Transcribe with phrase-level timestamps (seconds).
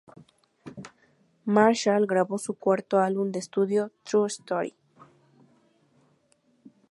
[1.45, 4.75] Marshall grabó su cuarto álbum de estudio "Tru Story!